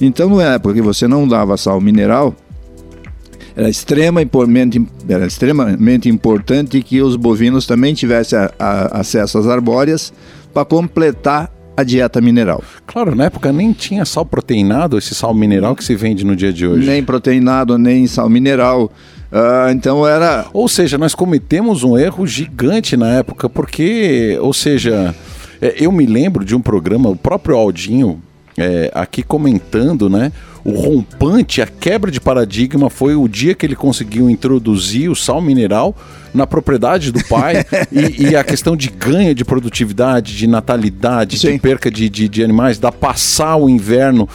[0.00, 2.36] Então, não é porque você não dava sal mineral
[3.58, 10.12] era extremamente, era extremamente importante que os bovinos também tivessem a, a, acesso às arbóreas
[10.54, 12.62] para completar a dieta mineral.
[12.86, 16.52] Claro, na época nem tinha sal proteinado, esse sal mineral que se vende no dia
[16.52, 16.88] de hoje.
[16.88, 18.92] Nem proteinado, nem sal mineral.
[19.32, 20.46] Uh, então era.
[20.52, 25.12] Ou seja, nós cometemos um erro gigante na época, porque, ou seja,
[25.60, 28.22] é, eu me lembro de um programa, o próprio Aldinho
[28.58, 30.32] é, aqui comentando, né?
[30.64, 35.40] O rompante, a quebra de paradigma foi o dia que ele conseguiu introduzir o sal
[35.40, 35.96] mineral
[36.34, 41.52] na propriedade do pai e, e, a questão de ganho de produtividade, de natalidade, Sim.
[41.52, 44.28] de perca de, de, de animais, da passar o inverno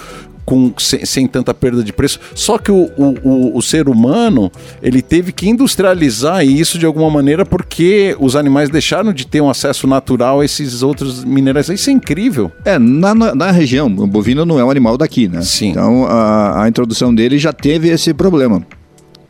[0.45, 2.19] com, sem, sem, tanta perda de preço.
[2.35, 4.51] Só que o, o, o, ser humano
[4.81, 9.49] ele teve que industrializar isso de alguma maneira porque os animais deixaram de ter um
[9.49, 11.69] acesso natural a esses outros minerais.
[11.69, 12.51] Isso é incrível.
[12.65, 15.41] É, na, na, na região, o bovino não é um animal daqui, né?
[15.41, 15.71] Sim.
[15.71, 18.63] Então a, a introdução dele já teve esse problema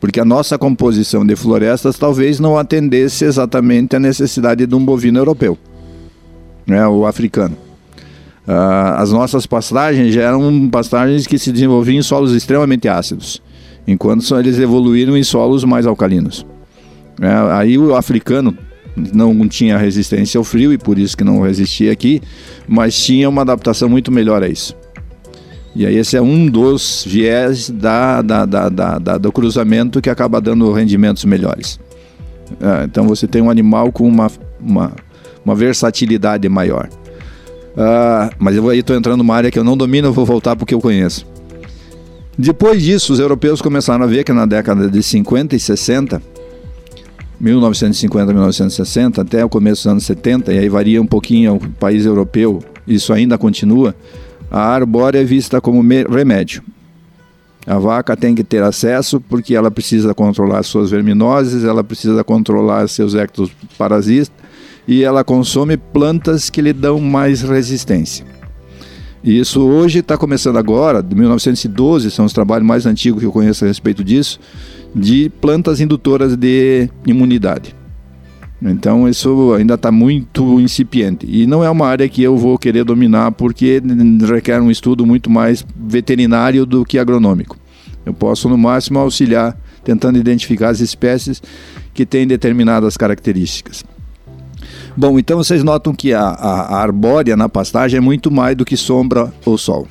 [0.04, 5.18] porque a nossa composição de florestas talvez não atendesse exatamente a necessidade de um bovino
[5.18, 5.56] europeu,
[6.66, 7.56] né, o africano.
[8.46, 13.42] Uh, as nossas pastagens eram pastagens que se desenvolviam em solos extremamente ácidos,
[13.86, 16.44] enquanto eles evoluíram em solos mais alcalinos.
[17.20, 18.56] É, aí o africano
[18.96, 22.20] não tinha resistência ao frio e por isso que não resistia aqui,
[22.68, 24.76] mas tinha uma adaptação muito melhor a isso.
[25.74, 30.40] E aí esse é um dos viés da, da, da, da do cruzamento que acaba
[30.40, 31.80] dando rendimentos melhores.
[32.60, 34.30] É, então você tem um animal com uma,
[34.60, 34.92] uma,
[35.44, 36.88] uma versatilidade maior.
[37.74, 40.54] Uh, mas eu aí estou entrando numa área que eu não domino, eu vou voltar
[40.54, 41.26] porque eu conheço.
[42.38, 46.22] Depois disso, os europeus começaram a ver que na década de 50 e 60,
[47.40, 52.04] 1950 1960, até o começo dos anos 70, e aí varia um pouquinho o país
[52.06, 53.94] europeu, isso ainda continua,
[54.50, 56.62] a arbórea é vista como remédio.
[57.66, 62.86] A vaca tem que ter acesso porque ela precisa controlar suas verminoses, ela precisa controlar
[62.88, 64.30] seus ectoparasitas,
[64.86, 68.24] e ela consome plantas que lhe dão mais resistência.
[69.22, 73.32] E isso hoje está começando agora, de 1912, são os trabalhos mais antigos que eu
[73.32, 74.38] conheço a respeito disso,
[74.94, 77.74] de plantas indutoras de imunidade.
[78.62, 81.26] Então isso ainda está muito incipiente.
[81.28, 83.82] E não é uma área que eu vou querer dominar porque
[84.28, 87.58] requer um estudo muito mais veterinário do que agronômico.
[88.04, 91.42] Eu posso, no máximo, auxiliar tentando identificar as espécies
[91.92, 93.84] que têm determinadas características.
[94.96, 98.64] Bom, então vocês notam que a, a, a arbórea na pastagem é muito mais do
[98.64, 99.88] que sombra ou sol.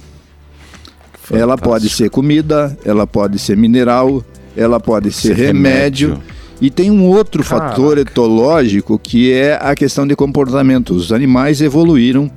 [1.13, 1.37] Fantástico.
[1.37, 4.23] Ela pode ser comida, ela pode ser mineral,
[4.55, 6.09] ela pode ser, ser remédio.
[6.09, 6.33] remédio.
[6.61, 7.69] E tem um outro Caraca.
[7.69, 10.93] fator etológico que é a questão de comportamento.
[10.93, 12.31] Os animais evoluíram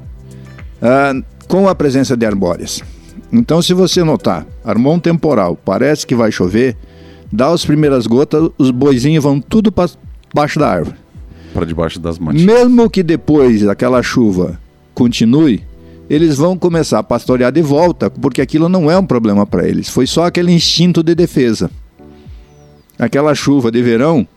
[0.82, 1.14] ah,
[1.46, 2.82] com a presença de arbóreas.
[3.32, 6.76] Então, se você notar, armão temporal, parece que vai chover,
[7.30, 9.90] dá as primeiras gotas, os boizinhos vão tudo para
[10.34, 11.05] baixo da árvore
[11.56, 12.42] para debaixo das manchas.
[12.42, 14.60] Mesmo que depois daquela chuva
[14.94, 15.64] continue,
[16.08, 19.88] eles vão começar a pastorear de volta, porque aquilo não é um problema para eles.
[19.88, 21.70] Foi só aquele instinto de defesa.
[22.98, 24.28] Aquela chuva de verão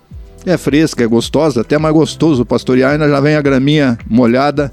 [0.45, 4.71] é fresca, é gostosa, até mais gostoso pastorear, ainda já vem a graminha molhada,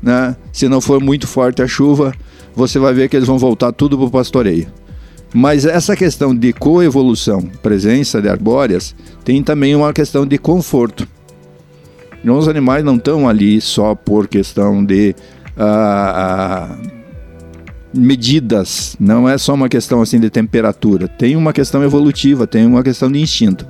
[0.00, 0.36] né?
[0.52, 2.14] Se não for muito forte a chuva,
[2.54, 4.68] você vai ver que eles vão voltar tudo para o pastoreio.
[5.34, 11.06] Mas essa questão de coevolução, presença de arbóreas, tem também uma questão de conforto.
[12.24, 15.14] Os animais não estão ali só por questão de
[15.56, 16.98] uh, uh,
[17.94, 22.82] medidas, não é só uma questão assim de temperatura, tem uma questão evolutiva, tem uma
[22.82, 23.66] questão de instinto.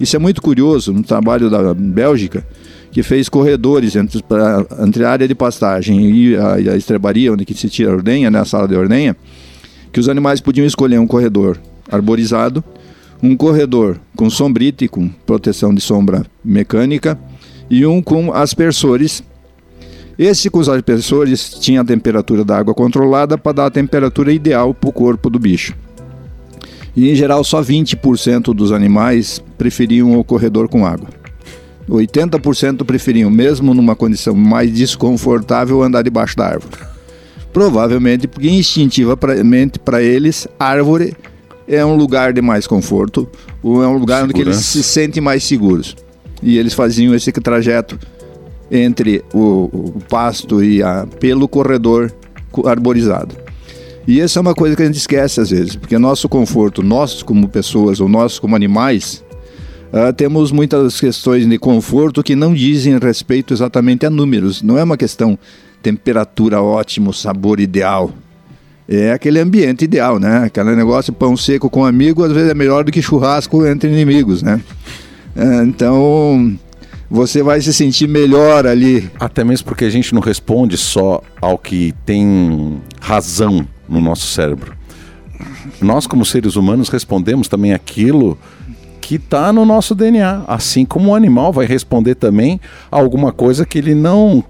[0.00, 2.46] Isso é muito curioso no trabalho da Bélgica,
[2.90, 7.44] que fez corredores entre, pra, entre a área de pastagem e a, a estrebaria, onde
[7.44, 9.16] que se tira a ordenha, né, a sala de ordenha,
[9.92, 11.58] que os animais podiam escolher um corredor
[11.90, 12.62] arborizado,
[13.22, 17.18] um corredor com sombrite, com proteção de sombra mecânica,
[17.70, 19.22] e um com aspersores.
[20.18, 24.74] Esse com os aspersores tinha a temperatura da água controlada para dar a temperatura ideal
[24.74, 25.74] para o corpo do bicho.
[26.96, 31.08] E em geral, só 20% dos animais preferiam o corredor com água.
[31.88, 36.76] 80% preferiam, mesmo numa condição mais desconfortável, andar debaixo da árvore.
[37.52, 41.16] Provavelmente porque instintivamente para eles, árvore
[41.66, 43.28] é um lugar de mais conforto,
[43.62, 45.96] ou é um lugar onde eles se sentem mais seguros.
[46.42, 47.98] E eles faziam esse trajeto
[48.70, 52.12] entre o, o pasto e a, pelo corredor
[52.64, 53.34] arborizado.
[54.06, 57.22] E essa é uma coisa que a gente esquece às vezes, porque nosso conforto, nós
[57.22, 59.22] como pessoas ou nós como animais,
[59.90, 64.60] Uh, temos muitas questões de conforto que não dizem respeito exatamente a números.
[64.60, 65.38] Não é uma questão
[65.82, 68.12] temperatura ótimo, sabor ideal.
[68.86, 70.44] É aquele ambiente ideal, né?
[70.44, 74.42] Aquele negócio pão seco com amigo às vezes é melhor do que churrasco entre inimigos,
[74.42, 74.60] né?
[75.38, 76.58] Uh, então
[77.08, 79.10] você vai se sentir melhor ali.
[79.18, 84.76] Até mesmo porque a gente não responde só ao que tem razão no nosso cérebro.
[85.80, 88.36] Nós, como seres humanos, respondemos também aquilo
[89.00, 90.42] que está no nosso DNA.
[90.46, 94.44] Assim como o animal vai responder também a alguma coisa que ele não,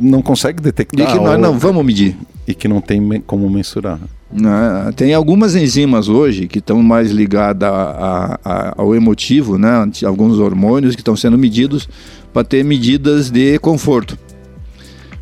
[0.00, 1.08] não consegue detectar.
[1.08, 1.38] E que nós ou...
[1.38, 2.16] não vamos medir.
[2.46, 4.00] E que não tem como mensurar.
[4.42, 9.88] Ah, tem algumas enzimas hoje que estão mais ligadas a, a, ao emotivo, né?
[10.04, 11.88] alguns hormônios que estão sendo medidos
[12.32, 14.18] para ter medidas de conforto.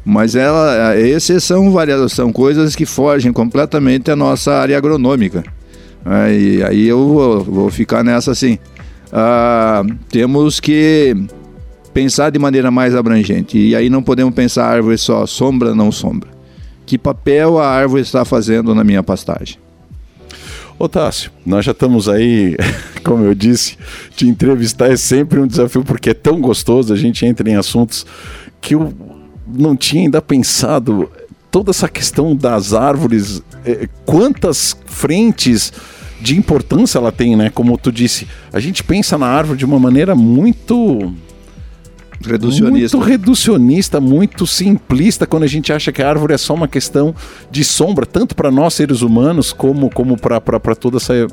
[0.05, 1.72] Mas ela, esses são
[2.09, 5.44] são coisas que fogem completamente à nossa área agronômica.
[6.05, 8.59] Aí, aí eu vou, vou ficar nessa assim.
[9.12, 11.14] Ah, temos que
[11.92, 13.59] pensar de maneira mais abrangente.
[13.59, 16.31] E aí não podemos pensar árvore só, sombra, não sombra.
[16.87, 19.59] Que papel a árvore está fazendo na minha pastagem?
[20.79, 22.57] Otácio, nós já estamos aí,
[23.05, 23.79] como eu disse,
[24.16, 28.05] te entrevistar é sempre um desafio porque é tão gostoso, a gente entra em assuntos
[28.61, 28.92] que eu
[29.47, 31.11] não tinha ainda pensado
[31.51, 35.73] toda essa questão das árvores, é, quantas frentes
[36.21, 37.51] de importância ela tem, né?
[37.51, 41.12] Como tu disse, a gente pensa na árvore de uma maneira muito
[42.30, 42.96] Reducionista.
[42.96, 47.14] Muito reducionista, muito simplista, quando a gente acha que a árvore é só uma questão
[47.50, 51.26] de sombra, tanto para nós seres humanos, como, como para toda essa,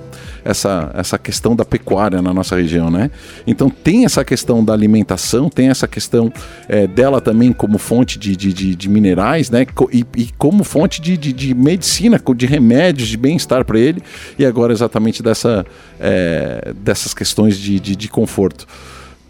[0.43, 3.11] essa, essa questão da pecuária na nossa região, né?
[3.45, 6.31] Então tem essa questão da alimentação, tem essa questão
[6.67, 9.65] é, dela também como fonte de, de, de, de minerais, né?
[9.91, 14.01] E, e, como fonte de, de, de medicina, de remédios, de bem-estar para ele,
[14.37, 15.65] e agora exatamente dessa,
[15.99, 18.67] é, dessas questões de, de, de conforto.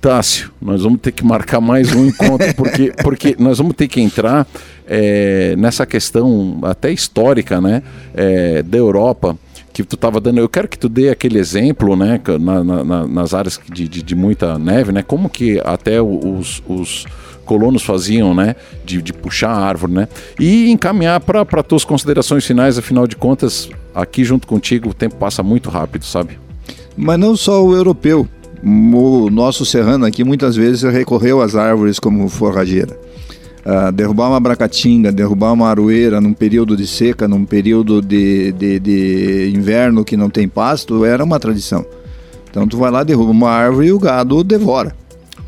[0.02, 4.00] Tássio, nós vamos ter que marcar mais um encontro, porque, porque nós vamos ter que
[4.00, 4.48] entrar
[4.88, 7.84] é, nessa questão até histórica né,
[8.14, 9.38] é, da Europa,
[9.74, 10.40] que tu estava dando.
[10.40, 14.16] Eu quero que tu dê aquele exemplo né, na, na, nas áreas de, de, de,
[14.16, 17.06] muita neve, né, como que até os, os
[17.46, 20.08] colonos faziam, né, de, de puxar a árvore, né,
[20.40, 25.44] e encaminhar para tuas considerações finais, afinal de contas, aqui junto contigo o tempo passa
[25.44, 26.40] muito rápido, sabe?
[26.96, 28.28] Mas não só o europeu
[28.64, 32.98] o nosso serrano aqui muitas vezes recorreu às árvores como forrageira.
[33.66, 38.80] Uh, derrubar uma bracatinga, derrubar uma aroeira num período de seca, num período de, de,
[38.80, 41.86] de, inverno que não tem pasto, era uma tradição.
[42.50, 44.96] Então tu vai lá, derruba uma árvore e o gado devora.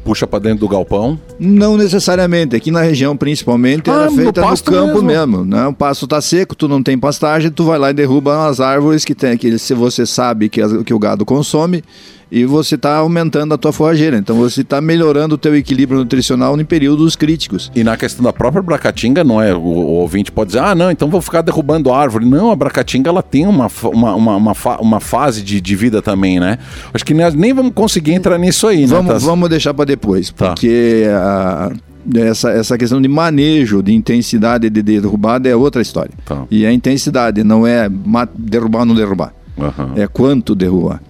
[0.04, 1.18] Puxa para dentro do galpão?
[1.40, 2.56] Não necessariamente.
[2.56, 5.38] Aqui na região, principalmente, ah, era feita no, no campo mesmo.
[5.38, 5.68] mesmo né?
[5.68, 9.06] O pasto está seco, tu não tem pastagem, tu vai lá e derruba as árvores
[9.06, 11.84] que tem que se você sabe que, que o gado consome
[12.32, 14.18] e você está aumentando a tua forrageira.
[14.18, 17.70] Então você está melhorando o teu equilíbrio nutricional em períodos críticos.
[17.76, 19.54] E na questão da própria bracatinga, não é?
[19.54, 22.26] O, o ouvinte pode dizer, ah, não, então vou ficar derrubando árvore.
[22.26, 26.40] Não, a bracatinga ela tem uma, uma, uma, uma, uma fase de, de vida também,
[26.40, 26.58] né?
[26.94, 28.88] Acho que nós nem vamos conseguir entrar nisso aí, né?
[28.88, 30.48] Vamos, vamos deixar para depois, tá.
[30.48, 31.72] porque a,
[32.16, 36.14] essa, essa questão de manejo, de intensidade de derrubada é outra história.
[36.26, 36.46] Tá.
[36.50, 37.90] E a intensidade não é
[38.38, 39.34] derrubar ou não derrubar.
[39.58, 39.92] Uhum.
[39.96, 41.02] É quanto derrubar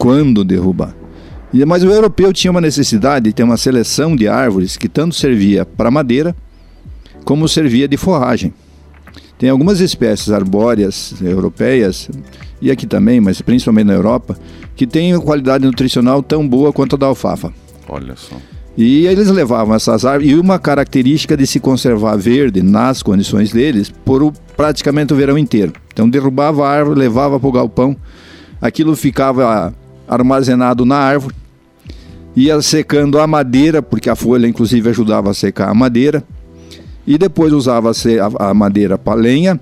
[0.00, 0.96] quando derrubar.
[1.66, 5.66] Mas o europeu tinha uma necessidade de ter uma seleção de árvores que tanto servia
[5.66, 6.34] para madeira
[7.22, 8.54] como servia de forragem.
[9.38, 12.08] Tem algumas espécies arbóreas europeias,
[12.62, 14.38] e aqui também, mas principalmente na Europa,
[14.74, 17.52] que têm qualidade nutricional tão boa quanto a da alfafa.
[17.86, 18.36] Olha só.
[18.78, 23.90] E eles levavam essas árvores, e uma característica de se conservar verde nas condições deles,
[23.90, 25.74] por o, praticamente o verão inteiro.
[25.92, 27.94] Então derrubava a árvore, levava para o galpão,
[28.60, 29.74] aquilo ficava
[30.10, 31.36] armazenado na árvore.
[32.34, 36.24] ia secando a madeira, porque a folha inclusive ajudava a secar a madeira,
[37.06, 37.92] e depois usava
[38.38, 39.60] a madeira para lenha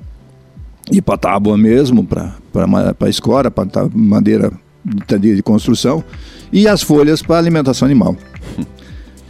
[0.91, 4.51] e para tábua mesmo, para escora, para madeira
[5.21, 6.03] de, construção,
[6.53, 8.17] e as folhas para alimentação animal.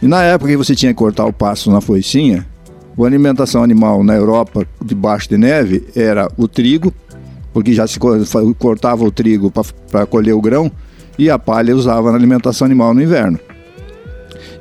[0.01, 2.47] E na época que você tinha que cortar o pasto na foicinha,
[2.97, 6.93] a alimentação animal na Europa, debaixo de neve, era o trigo,
[7.53, 7.99] porque já se
[8.57, 9.51] cortava o trigo
[9.91, 10.71] para colher o grão,
[11.19, 13.37] e a palha usava na alimentação animal no inverno.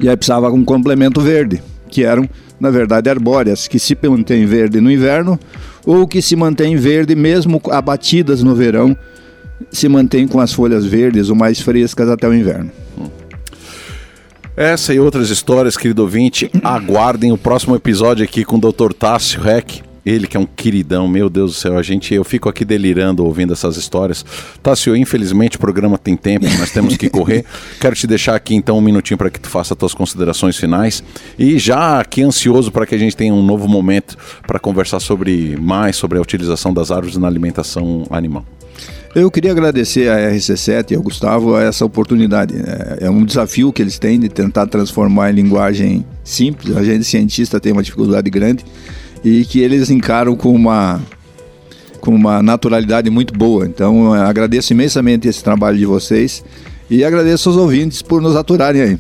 [0.00, 2.28] E aí precisava um complemento verde, que eram,
[2.58, 5.38] na verdade, arbóreas, que se mantêm verde no inverno,
[5.86, 8.96] ou que se mantêm verde mesmo abatidas no verão,
[9.70, 12.70] se mantêm com as folhas verdes ou mais frescas até o inverno.
[14.56, 18.92] Essa e outras histórias, querido ouvinte, aguardem o próximo episódio aqui com o Dr.
[18.92, 19.87] Tássio Reck.
[20.08, 23.22] Ele que é um queridão, meu Deus do céu, a gente, eu fico aqui delirando
[23.22, 24.24] ouvindo essas histórias.
[24.62, 27.44] Tássio, infelizmente o programa tem tempo, nós temos que correr.
[27.78, 31.04] Quero te deixar aqui então um minutinho para que tu faça as tuas considerações finais
[31.38, 35.58] e já aqui ansioso para que a gente tenha um novo momento para conversar sobre
[35.60, 38.46] mais sobre a utilização das árvores na alimentação animal.
[39.14, 42.54] Eu queria agradecer a RC7 e ao Gustavo essa oportunidade.
[42.56, 46.76] É, é um desafio que eles têm de tentar transformar em linguagem simples.
[46.76, 48.64] A gente cientista tem uma dificuldade grande
[49.24, 51.00] e que eles encaram com uma
[52.00, 53.66] com uma naturalidade muito boa.
[53.66, 56.44] Então, agradeço imensamente esse trabalho de vocês
[56.88, 58.98] e agradeço aos ouvintes por nos aturarem aí.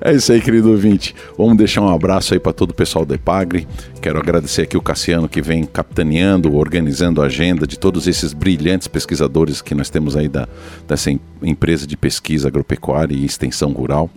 [0.00, 1.14] É isso aí, querido ouvinte.
[1.36, 3.66] Vamos deixar um abraço aí para todo o pessoal da Epagre.
[4.00, 8.86] Quero agradecer aqui o Cassiano que vem capitaneando, organizando a agenda de todos esses brilhantes
[8.86, 10.48] pesquisadores que nós temos aí da,
[10.86, 11.10] dessa
[11.42, 14.08] empresa de pesquisa agropecuária e extensão rural.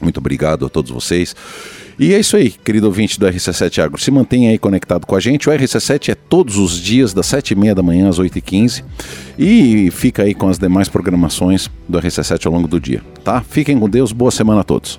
[0.00, 1.34] Muito obrigado a todos vocês.
[1.98, 4.00] E é isso aí, querido ouvinte do RC7 Agro.
[4.00, 5.48] Se mantenha aí conectado com a gente.
[5.48, 8.84] O RC7 é todos os dias, das 7h30 da manhã às 8h15.
[9.38, 13.40] E fica aí com as demais programações do RC7 ao longo do dia, tá?
[13.42, 14.98] Fiquem com Deus, boa semana a todos.